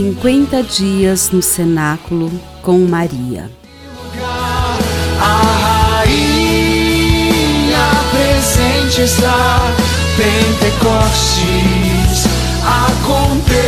50 0.00 0.62
dias 0.62 1.30
no 1.30 1.42
cenáculo 1.42 2.30
com 2.62 2.78
Maria. 2.86 3.50
A 5.20 6.00
rainha 6.00 7.36
presente 8.10 9.02
está, 9.02 9.58
Pentecostes 10.16 11.44
acontecerá. 12.64 13.60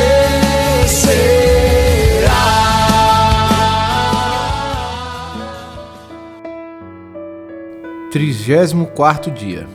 Trigésimo 8.11 8.87
quarto 8.87 9.31
dia. 9.31 9.69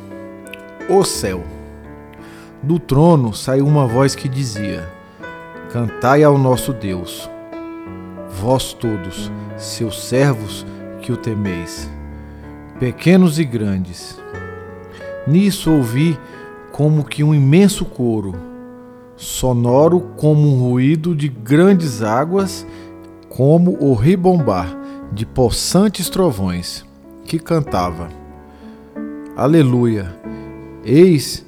O 0.90 1.04
céu. 1.04 1.44
Do 2.64 2.80
trono 2.80 3.32
saiu 3.32 3.68
uma 3.68 3.86
voz 3.86 4.16
que 4.16 4.28
dizia: 4.28 4.97
Cantai 5.72 6.24
ao 6.24 6.38
nosso 6.38 6.72
Deus, 6.72 7.30
vós 8.40 8.72
todos, 8.72 9.30
seus 9.58 10.02
servos 10.02 10.66
que 11.02 11.12
o 11.12 11.18
temeis, 11.18 11.90
pequenos 12.80 13.38
e 13.38 13.44
grandes. 13.44 14.18
Nisso 15.28 15.70
ouvi 15.70 16.18
como 16.72 17.04
que 17.04 17.22
um 17.22 17.36
imenso 17.36 17.84
coro, 17.84 18.34
sonoro 19.18 20.00
como 20.16 20.48
um 20.48 20.70
ruído 20.70 21.14
de 21.14 21.28
grandes 21.28 22.02
águas, 22.02 22.66
como 23.28 23.78
o 23.84 23.94
ribombar 23.94 24.74
de 25.12 25.26
possantes 25.26 26.10
trovões, 26.10 26.86
que 27.26 27.38
cantava: 27.38 28.08
Aleluia! 29.36 30.16
Eis 30.86 31.46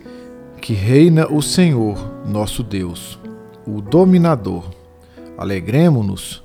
que 0.59 0.73
reina 0.73 1.25
o 1.31 1.41
Senhor, 1.41 1.97
nosso 2.27 2.61
Deus 2.61 3.17
o 3.65 3.81
dominador. 3.81 4.65
Alegremo-nos, 5.37 6.41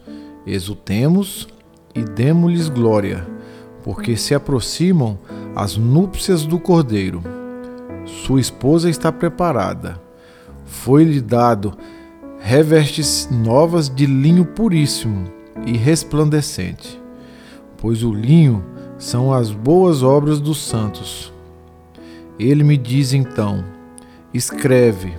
exultemos 0.46 1.48
e 1.94 2.02
demos-lhes 2.02 2.68
glória, 2.68 3.26
porque 3.82 4.16
se 4.16 4.34
aproximam 4.34 5.18
as 5.54 5.76
núpcias 5.76 6.44
do 6.44 6.58
Cordeiro. 6.58 7.22
Sua 8.04 8.40
esposa 8.40 8.90
está 8.90 9.10
preparada. 9.10 10.00
Foi-lhe 10.64 11.20
dado 11.20 11.76
revestes 12.40 13.28
novas 13.30 13.88
de 13.88 14.06
linho 14.06 14.44
puríssimo 14.44 15.24
e 15.66 15.76
resplandecente, 15.76 17.00
pois 17.78 18.02
o 18.02 18.12
linho 18.12 18.62
são 18.98 19.32
as 19.32 19.50
boas 19.50 20.02
obras 20.02 20.40
dos 20.40 20.58
santos. 20.62 21.32
Ele 22.38 22.64
me 22.64 22.76
diz 22.76 23.12
então: 23.12 23.64
Escreve, 24.32 25.14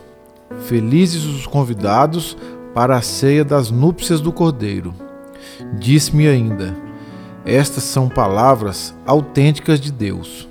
Felizes 0.67 1.25
os 1.25 1.45
convidados 1.45 2.35
para 2.73 2.97
a 2.97 3.02
ceia 3.02 3.45
das 3.45 3.69
núpcias 3.69 4.19
do 4.19 4.33
Cordeiro. 4.33 4.95
Disse-me 5.77 6.27
ainda: 6.27 6.75
Estas 7.45 7.83
são 7.83 8.09
palavras 8.09 8.95
autênticas 9.05 9.80
de 9.80 9.91
Deus. 9.91 10.49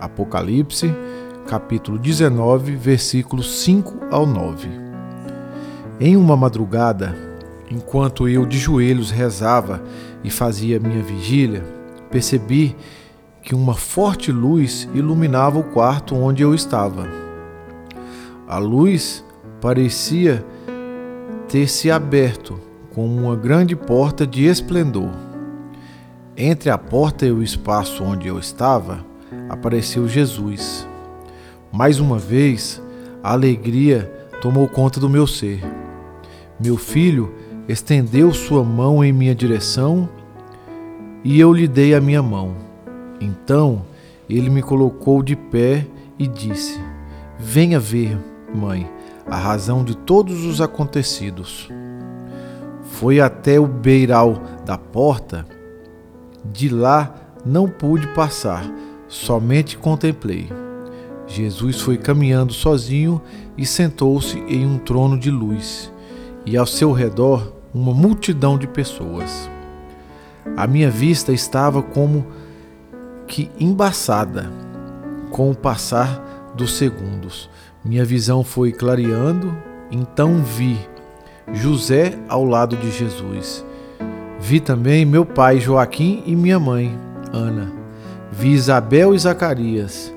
Apocalipse, 0.00 0.92
capítulo 1.46 1.96
19, 1.96 2.74
versículos 2.74 3.62
5 3.62 4.06
ao 4.10 4.26
9. 4.26 4.68
Em 6.00 6.16
uma 6.16 6.36
madrugada, 6.36 7.14
enquanto 7.70 8.28
eu 8.28 8.44
de 8.44 8.58
joelhos 8.58 9.12
rezava 9.12 9.80
e 10.24 10.30
fazia 10.30 10.80
minha 10.80 11.04
vigília, 11.04 11.62
percebi 12.10 12.74
que 13.40 13.54
uma 13.54 13.74
forte 13.74 14.32
luz 14.32 14.88
iluminava 14.92 15.60
o 15.60 15.64
quarto 15.64 16.16
onde 16.16 16.42
eu 16.42 16.52
estava. 16.52 17.06
A 18.48 18.58
luz 18.58 19.24
parecia 19.60 20.44
ter 21.48 21.68
se 21.68 21.90
aberto 21.90 22.58
como 22.94 23.14
uma 23.14 23.36
grande 23.36 23.76
porta 23.76 24.26
de 24.26 24.44
esplendor. 24.44 25.10
Entre 26.36 26.70
a 26.70 26.78
porta 26.78 27.26
e 27.26 27.30
o 27.30 27.42
espaço 27.42 28.02
onde 28.02 28.26
eu 28.26 28.38
estava, 28.38 29.04
apareceu 29.48 30.08
Jesus. 30.08 30.86
Mais 31.70 32.00
uma 32.00 32.18
vez, 32.18 32.82
a 33.22 33.32
alegria 33.32 34.10
tomou 34.40 34.68
conta 34.68 34.98
do 34.98 35.08
meu 35.08 35.26
ser. 35.26 35.62
Meu 36.58 36.76
filho 36.76 37.32
estendeu 37.68 38.32
sua 38.32 38.64
mão 38.64 39.04
em 39.04 39.12
minha 39.12 39.34
direção 39.34 40.08
e 41.22 41.38
eu 41.38 41.52
lhe 41.52 41.68
dei 41.68 41.94
a 41.94 42.00
minha 42.00 42.22
mão. 42.22 42.54
Então 43.20 43.84
ele 44.28 44.50
me 44.50 44.62
colocou 44.62 45.22
de 45.22 45.36
pé 45.36 45.86
e 46.18 46.26
disse: 46.26 46.80
Venha 47.38 47.78
ver, 47.78 48.18
mãe 48.54 48.88
a 49.26 49.36
razão 49.36 49.84
de 49.84 49.96
todos 49.96 50.44
os 50.44 50.60
acontecidos. 50.60 51.68
Foi 52.82 53.20
até 53.20 53.58
o 53.58 53.66
beiral 53.66 54.40
da 54.64 54.76
porta, 54.76 55.46
de 56.44 56.68
lá 56.68 57.14
não 57.44 57.68
pude 57.68 58.06
passar, 58.08 58.64
somente 59.08 59.76
contemplei. 59.76 60.48
Jesus 61.26 61.80
foi 61.80 61.96
caminhando 61.96 62.52
sozinho 62.52 63.20
e 63.56 63.64
sentou-se 63.64 64.38
em 64.40 64.66
um 64.66 64.78
trono 64.78 65.18
de 65.18 65.30
luz, 65.30 65.92
e 66.44 66.56
ao 66.56 66.66
seu 66.66 66.92
redor 66.92 67.52
uma 67.72 67.94
multidão 67.94 68.58
de 68.58 68.66
pessoas. 68.66 69.48
A 70.56 70.66
minha 70.66 70.90
vista 70.90 71.32
estava 71.32 71.82
como 71.82 72.26
que 73.26 73.50
embaçada 73.58 74.50
com 75.30 75.50
o 75.50 75.54
passar 75.54 76.52
dos 76.54 76.74
segundos. 76.74 77.48
Minha 77.84 78.04
visão 78.04 78.44
foi 78.44 78.70
clareando, 78.70 79.56
então 79.90 80.42
vi 80.42 80.78
José 81.52 82.16
ao 82.28 82.44
lado 82.44 82.76
de 82.76 82.90
Jesus. 82.90 83.64
Vi 84.38 84.60
também 84.60 85.04
meu 85.04 85.26
pai 85.26 85.58
Joaquim 85.58 86.22
e 86.24 86.36
minha 86.36 86.60
mãe, 86.60 86.96
Ana. 87.32 87.72
Vi 88.30 88.52
Isabel 88.52 89.14
e 89.14 89.18
Zacarias. 89.18 90.14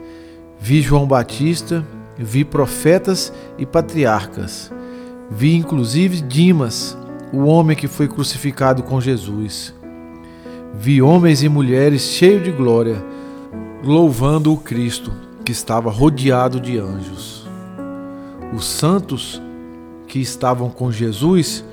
Vi 0.59 0.81
João 0.81 1.07
Batista, 1.07 1.83
vi 2.17 2.45
profetas 2.45 3.33
e 3.57 3.65
patriarcas. 3.65 4.71
Vi 5.29 5.55
inclusive 5.55 6.21
Dimas, 6.21 6.95
o 7.33 7.45
homem 7.45 7.75
que 7.75 7.87
foi 7.87 8.07
crucificado 8.07 8.83
com 8.83 9.01
Jesus. 9.01 9.73
Vi 10.73 11.01
homens 11.01 11.41
e 11.41 11.49
mulheres 11.49 12.03
cheios 12.03 12.43
de 12.43 12.51
glória, 12.51 13.03
louvando 13.83 14.53
o 14.53 14.57
Cristo, 14.57 15.11
que 15.43 15.51
estava 15.51 15.89
rodeado 15.89 16.59
de 16.59 16.77
anjos. 16.77 17.44
Os 18.55 18.63
santos 18.63 19.41
que 20.07 20.19
estavam 20.19 20.69
com 20.69 20.89
Jesus 20.89 21.65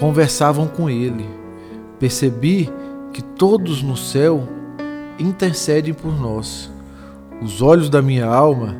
conversavam 0.00 0.66
com 0.66 0.88
ele. 0.88 1.26
Percebi 1.98 2.70
que 3.12 3.20
todos 3.20 3.82
no 3.82 3.98
céu 3.98 4.48
intercedem 5.18 5.92
por 5.92 6.18
nós. 6.18 6.72
Os 7.42 7.60
olhos 7.60 7.90
da 7.90 8.00
minha 8.00 8.24
alma 8.24 8.74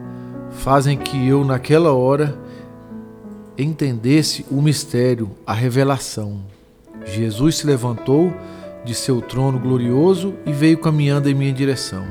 fazem 0.51 0.97
que 0.97 1.29
eu, 1.29 1.45
naquela 1.45 1.93
hora, 1.93 2.35
entendesse 3.59 4.47
o 4.51 4.63
mistério, 4.63 5.31
a 5.47 5.53
revelação. 5.53 6.41
Jesus 7.05 7.59
se 7.59 7.67
levantou 7.67 8.33
de 8.83 8.95
seu 8.95 9.21
trono 9.21 9.59
glorioso 9.59 10.33
e 10.47 10.53
veio 10.53 10.79
caminhando 10.79 11.29
em 11.29 11.35
minha 11.35 11.53
direção. 11.53 12.07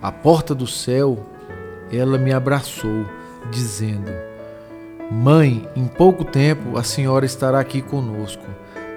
A 0.00 0.12
porta 0.12 0.54
do 0.54 0.66
céu, 0.66 1.18
ela 1.90 2.16
me 2.18 2.32
abraçou, 2.32 3.04
dizendo: 3.50 4.12
Mãe, 5.10 5.68
em 5.76 5.86
pouco 5.86 6.24
tempo 6.24 6.78
a 6.78 6.82
senhora 6.82 7.26
estará 7.26 7.60
aqui 7.60 7.82
conosco, 7.82 8.44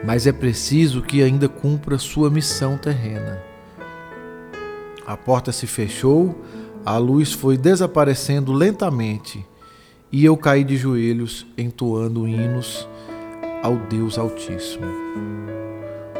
mas 0.05 0.25
é 0.25 0.31
preciso 0.31 1.01
que 1.01 1.21
ainda 1.21 1.49
cumpra 1.49 1.97
sua 1.97 2.29
missão 2.29 2.77
terrena. 2.77 3.41
A 5.05 5.17
porta 5.17 5.51
se 5.51 5.67
fechou, 5.67 6.35
a 6.85 6.97
luz 6.97 7.33
foi 7.33 7.57
desaparecendo 7.57 8.53
lentamente 8.53 9.45
e 10.11 10.23
eu 10.23 10.37
caí 10.37 10.63
de 10.63 10.77
joelhos 10.77 11.45
entoando 11.57 12.27
hinos 12.27 12.87
ao 13.61 13.75
Deus 13.75 14.17
Altíssimo. 14.17 14.85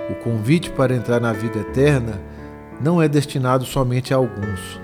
O 0.10 0.16
convite 0.16 0.70
para 0.70 0.96
entrar 0.96 1.22
na 1.22 1.32
vida 1.32 1.60
eterna 1.60 2.22
não 2.82 3.02
é 3.02 3.08
destinado 3.08 3.66
somente 3.66 4.14
a 4.14 4.18
alguns. 4.18 4.82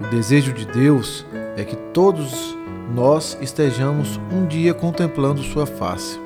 O 0.00 0.06
desejo 0.10 0.52
de 0.52 0.66
Deus 0.66 1.26
é 1.56 1.64
que 1.64 1.76
todos 1.92 2.56
nós 2.92 3.38
estejamos 3.40 4.20
um 4.32 4.46
dia 4.46 4.74
contemplando 4.74 5.42
Sua 5.42 5.66
face. 5.66 6.18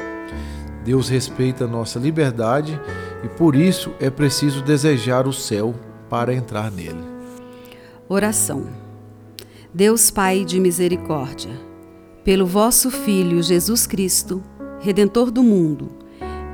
Deus 0.85 1.09
respeita 1.09 1.67
nossa 1.67 1.99
liberdade 1.99 2.81
e 3.23 3.29
por 3.29 3.55
isso 3.55 3.93
é 4.01 4.11
preciso 4.11 4.63
desejar 4.63 5.27
o 5.27 5.33
céu 5.33 5.75
para 6.09 6.35
entrar 6.35 6.71
nele. 6.71 7.05
Oração. 8.09 8.67
Deus 9.73 10.11
Pai 10.11 10.45
de 10.45 10.59
misericórdia, 10.59 11.53
pelo 12.25 12.47
vosso 12.47 12.91
Filho 12.91 13.43
Jesus 13.43 13.87
Cristo, 13.87 14.43
Redentor 14.81 15.31
do 15.31 15.43
mundo, 15.43 15.91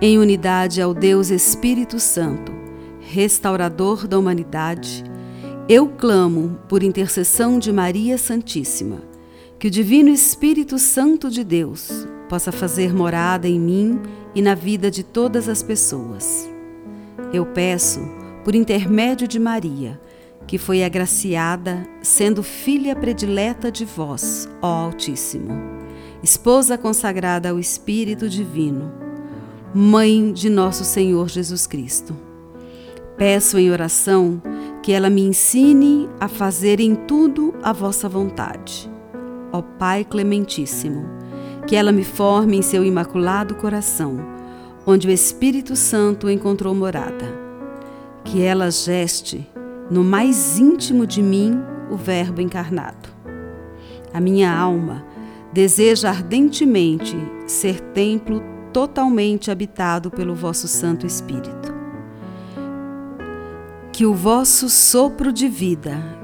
em 0.00 0.18
unidade 0.18 0.82
ao 0.82 0.92
Deus 0.92 1.30
Espírito 1.30 2.00
Santo, 2.00 2.52
restaurador 3.00 4.08
da 4.08 4.18
humanidade, 4.18 5.04
eu 5.68 5.86
clamo 5.88 6.58
por 6.68 6.82
intercessão 6.82 7.58
de 7.58 7.72
Maria 7.72 8.18
Santíssima 8.18 9.13
que 9.64 9.68
o 9.68 9.70
Divino 9.70 10.10
Espírito 10.10 10.78
Santo 10.78 11.30
de 11.30 11.42
Deus 11.42 12.06
possa 12.28 12.52
fazer 12.52 12.92
morada 12.92 13.48
em 13.48 13.58
mim 13.58 13.98
e 14.34 14.42
na 14.42 14.54
vida 14.54 14.90
de 14.90 15.02
todas 15.02 15.48
as 15.48 15.62
pessoas. 15.62 16.46
Eu 17.32 17.46
peço, 17.46 18.00
por 18.44 18.54
intermédio 18.54 19.26
de 19.26 19.38
Maria, 19.38 19.98
que 20.46 20.58
foi 20.58 20.84
agraciada, 20.84 21.82
sendo 22.02 22.42
filha 22.42 22.94
predileta 22.94 23.72
de 23.72 23.86
vós, 23.86 24.46
ó 24.60 24.84
Altíssimo, 24.84 25.58
esposa 26.22 26.76
consagrada 26.76 27.48
ao 27.48 27.58
Espírito 27.58 28.28
Divino, 28.28 28.92
mãe 29.74 30.30
de 30.30 30.50
nosso 30.50 30.84
Senhor 30.84 31.26
Jesus 31.30 31.66
Cristo. 31.66 32.14
Peço 33.16 33.56
em 33.56 33.70
oração 33.70 34.42
que 34.82 34.92
ela 34.92 35.08
me 35.08 35.22
ensine 35.22 36.06
a 36.20 36.28
fazer 36.28 36.80
em 36.80 36.94
tudo 36.94 37.54
a 37.62 37.72
vossa 37.72 38.10
vontade. 38.10 38.92
Ó 39.54 39.62
Pai 39.62 40.04
Clementíssimo, 40.04 41.06
que 41.64 41.76
ela 41.76 41.92
me 41.92 42.02
forme 42.02 42.56
em 42.56 42.62
seu 42.62 42.84
imaculado 42.84 43.54
coração, 43.54 44.18
onde 44.84 45.06
o 45.06 45.12
Espírito 45.12 45.76
Santo 45.76 46.28
encontrou 46.28 46.74
morada. 46.74 47.24
Que 48.24 48.42
ela 48.42 48.68
geste 48.68 49.48
no 49.88 50.02
mais 50.02 50.58
íntimo 50.58 51.06
de 51.06 51.22
mim 51.22 51.62
o 51.88 51.96
Verbo 51.96 52.40
encarnado. 52.40 53.08
A 54.12 54.20
minha 54.20 54.52
alma 54.52 55.04
deseja 55.52 56.08
ardentemente 56.08 57.16
ser 57.46 57.78
templo 57.92 58.42
totalmente 58.72 59.52
habitado 59.52 60.10
pelo 60.10 60.34
vosso 60.34 60.66
Santo 60.66 61.06
Espírito 61.06 61.72
que 63.92 64.04
o 64.04 64.12
vosso 64.12 64.68
sopro 64.68 65.32
de 65.32 65.46
vida 65.46 66.23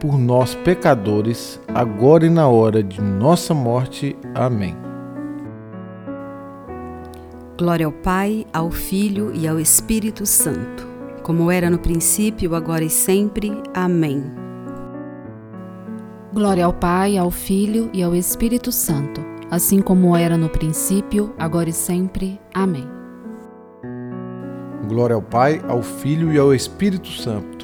por 0.00 0.18
nós, 0.18 0.54
pecadores, 0.54 1.60
agora 1.74 2.26
e 2.26 2.30
na 2.30 2.48
hora 2.48 2.82
de 2.82 3.00
nossa 3.00 3.52
morte. 3.52 4.16
Amém. 4.34 4.76
Glória 7.58 7.86
ao 7.86 7.92
Pai, 7.92 8.46
ao 8.52 8.70
Filho 8.70 9.32
e 9.34 9.46
ao 9.46 9.58
Espírito 9.58 10.24
Santo, 10.24 10.86
como 11.22 11.50
era 11.50 11.68
no 11.68 11.78
princípio, 11.78 12.54
agora 12.54 12.84
e 12.84 12.90
sempre. 12.90 13.52
Amém. 13.74 14.24
Glória 16.32 16.64
ao 16.64 16.72
Pai, 16.72 17.16
ao 17.16 17.30
Filho 17.30 17.90
e 17.92 18.02
ao 18.02 18.14
Espírito 18.14 18.70
Santo, 18.70 19.20
assim 19.50 19.82
como 19.82 20.16
era 20.16 20.36
no 20.36 20.48
princípio, 20.48 21.34
agora 21.36 21.68
e 21.68 21.72
sempre. 21.72 22.40
Amém. 22.54 22.88
Glória 24.88 25.16
ao 25.16 25.22
Pai, 25.22 25.60
ao 25.68 25.82
Filho 25.82 26.32
e 26.32 26.38
ao 26.38 26.54
Espírito 26.54 27.08
Santo 27.08 27.57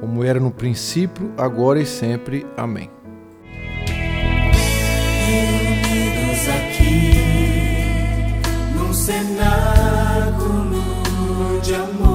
como 0.00 0.24
era 0.24 0.38
no 0.40 0.50
princípio, 0.50 1.32
agora 1.36 1.80
e 1.80 1.86
sempre. 1.86 2.46
Amém. 2.56 2.90
Reunidos 5.26 6.48
aqui, 6.48 7.12
num 8.76 8.92
cenáculo 8.92 10.80
de 11.62 11.74
amor. 11.74 12.05